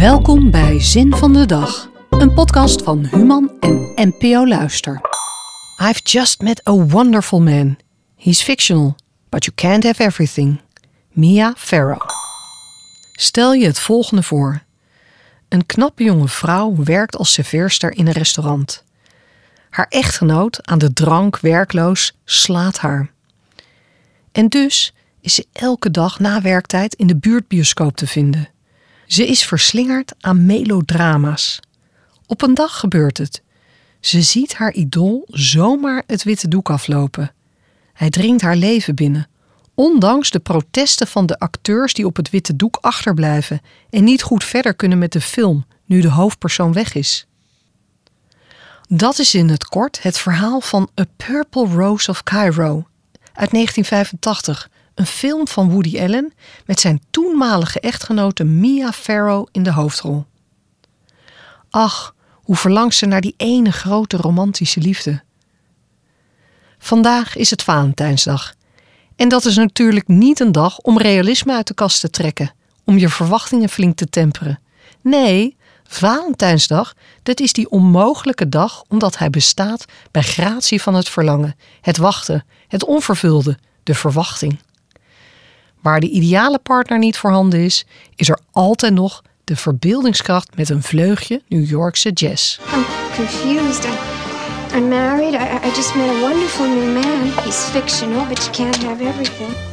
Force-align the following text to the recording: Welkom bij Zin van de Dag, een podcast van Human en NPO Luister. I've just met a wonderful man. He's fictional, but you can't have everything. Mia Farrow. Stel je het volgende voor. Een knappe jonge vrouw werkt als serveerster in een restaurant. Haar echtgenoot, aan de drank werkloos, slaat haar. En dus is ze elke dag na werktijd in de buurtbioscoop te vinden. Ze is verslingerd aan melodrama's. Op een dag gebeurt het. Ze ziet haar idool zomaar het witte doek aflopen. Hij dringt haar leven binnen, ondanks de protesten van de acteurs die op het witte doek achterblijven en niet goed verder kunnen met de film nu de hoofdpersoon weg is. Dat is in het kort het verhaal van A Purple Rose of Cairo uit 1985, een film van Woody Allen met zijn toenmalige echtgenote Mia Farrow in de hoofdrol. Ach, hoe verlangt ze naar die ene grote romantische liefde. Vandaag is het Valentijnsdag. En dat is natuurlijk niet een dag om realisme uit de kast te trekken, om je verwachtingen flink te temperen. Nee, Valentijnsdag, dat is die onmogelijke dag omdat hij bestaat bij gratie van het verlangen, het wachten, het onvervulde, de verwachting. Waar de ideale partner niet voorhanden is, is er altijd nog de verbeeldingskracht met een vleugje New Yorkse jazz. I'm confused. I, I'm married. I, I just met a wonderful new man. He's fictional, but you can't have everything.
Welkom 0.00 0.50
bij 0.50 0.80
Zin 0.80 1.14
van 1.14 1.32
de 1.32 1.46
Dag, 1.46 1.90
een 2.10 2.34
podcast 2.34 2.82
van 2.82 3.04
Human 3.04 3.52
en 3.60 3.92
NPO 3.94 4.46
Luister. 4.46 5.00
I've 5.82 6.00
just 6.02 6.40
met 6.40 6.68
a 6.68 6.72
wonderful 6.72 7.40
man. 7.40 7.76
He's 8.16 8.42
fictional, 8.42 8.96
but 9.28 9.44
you 9.44 9.56
can't 9.56 9.84
have 9.84 10.02
everything. 10.02 10.60
Mia 11.12 11.54
Farrow. 11.56 12.00
Stel 13.12 13.52
je 13.52 13.66
het 13.66 13.78
volgende 13.78 14.22
voor. 14.22 14.62
Een 15.48 15.66
knappe 15.66 16.02
jonge 16.02 16.28
vrouw 16.28 16.74
werkt 16.76 17.16
als 17.16 17.32
serveerster 17.32 17.96
in 17.96 18.06
een 18.06 18.12
restaurant. 18.12 18.84
Haar 19.70 19.86
echtgenoot, 19.88 20.66
aan 20.66 20.78
de 20.78 20.92
drank 20.92 21.38
werkloos, 21.38 22.16
slaat 22.24 22.78
haar. 22.78 23.10
En 24.32 24.48
dus 24.48 24.94
is 25.20 25.34
ze 25.34 25.46
elke 25.52 25.90
dag 25.90 26.18
na 26.18 26.40
werktijd 26.40 26.94
in 26.94 27.06
de 27.06 27.16
buurtbioscoop 27.16 27.96
te 27.96 28.06
vinden. 28.06 28.48
Ze 29.10 29.26
is 29.26 29.44
verslingerd 29.44 30.12
aan 30.20 30.46
melodrama's. 30.46 31.60
Op 32.26 32.42
een 32.42 32.54
dag 32.54 32.78
gebeurt 32.78 33.18
het. 33.18 33.42
Ze 34.00 34.22
ziet 34.22 34.54
haar 34.54 34.72
idool 34.72 35.26
zomaar 35.26 36.02
het 36.06 36.22
witte 36.22 36.48
doek 36.48 36.70
aflopen. 36.70 37.32
Hij 37.92 38.10
dringt 38.10 38.42
haar 38.42 38.56
leven 38.56 38.94
binnen, 38.94 39.28
ondanks 39.74 40.30
de 40.30 40.38
protesten 40.38 41.06
van 41.06 41.26
de 41.26 41.38
acteurs 41.38 41.94
die 41.94 42.06
op 42.06 42.16
het 42.16 42.30
witte 42.30 42.56
doek 42.56 42.78
achterblijven 42.80 43.60
en 43.90 44.04
niet 44.04 44.22
goed 44.22 44.44
verder 44.44 44.74
kunnen 44.74 44.98
met 44.98 45.12
de 45.12 45.20
film 45.20 45.66
nu 45.84 46.00
de 46.00 46.10
hoofdpersoon 46.10 46.72
weg 46.72 46.94
is. 46.94 47.26
Dat 48.88 49.18
is 49.18 49.34
in 49.34 49.48
het 49.48 49.64
kort 49.64 50.02
het 50.02 50.18
verhaal 50.18 50.60
van 50.60 50.90
A 51.00 51.04
Purple 51.16 51.66
Rose 51.66 52.10
of 52.10 52.22
Cairo 52.22 52.86
uit 53.32 53.50
1985, 53.50 54.70
een 55.00 55.06
film 55.06 55.48
van 55.48 55.70
Woody 55.70 56.00
Allen 56.00 56.32
met 56.66 56.80
zijn 56.80 57.02
toenmalige 57.10 57.80
echtgenote 57.80 58.44
Mia 58.44 58.92
Farrow 58.92 59.46
in 59.52 59.62
de 59.62 59.72
hoofdrol. 59.72 60.26
Ach, 61.70 62.14
hoe 62.32 62.56
verlangt 62.56 62.94
ze 62.94 63.06
naar 63.06 63.20
die 63.20 63.34
ene 63.36 63.72
grote 63.72 64.16
romantische 64.16 64.80
liefde. 64.80 65.22
Vandaag 66.78 67.36
is 67.36 67.50
het 67.50 67.62
Valentijnsdag. 67.62 68.54
En 69.16 69.28
dat 69.28 69.44
is 69.44 69.56
natuurlijk 69.56 70.08
niet 70.08 70.40
een 70.40 70.52
dag 70.52 70.78
om 70.78 70.98
realisme 70.98 71.54
uit 71.54 71.66
de 71.66 71.74
kast 71.74 72.00
te 72.00 72.10
trekken, 72.10 72.54
om 72.84 72.98
je 72.98 73.08
verwachtingen 73.08 73.68
flink 73.68 73.96
te 73.96 74.08
temperen. 74.08 74.60
Nee, 75.00 75.56
Valentijnsdag, 75.84 76.94
dat 77.22 77.40
is 77.40 77.52
die 77.52 77.70
onmogelijke 77.70 78.48
dag 78.48 78.82
omdat 78.88 79.18
hij 79.18 79.30
bestaat 79.30 79.84
bij 80.10 80.22
gratie 80.22 80.82
van 80.82 80.94
het 80.94 81.08
verlangen, 81.08 81.56
het 81.80 81.96
wachten, 81.96 82.44
het 82.68 82.84
onvervulde, 82.84 83.58
de 83.82 83.94
verwachting. 83.94 84.58
Waar 85.80 86.00
de 86.00 86.08
ideale 86.08 86.58
partner 86.58 86.98
niet 86.98 87.16
voorhanden 87.16 87.60
is, 87.60 87.84
is 88.16 88.28
er 88.28 88.38
altijd 88.50 88.94
nog 88.94 89.22
de 89.44 89.56
verbeeldingskracht 89.56 90.56
met 90.56 90.68
een 90.68 90.82
vleugje 90.82 91.42
New 91.48 91.68
Yorkse 91.68 92.10
jazz. 92.10 92.58
I'm 92.74 92.84
confused. 93.14 93.84
I, 93.84 93.88
I'm 94.76 94.88
married. 94.88 95.34
I, 95.34 95.66
I 95.66 95.70
just 95.74 95.94
met 95.94 96.08
a 96.08 96.20
wonderful 96.20 96.66
new 96.66 96.92
man. 96.92 97.44
He's 97.44 97.64
fictional, 97.64 98.26
but 98.26 98.38
you 98.44 98.50
can't 98.50 98.82
have 98.82 99.04
everything. 99.04 99.69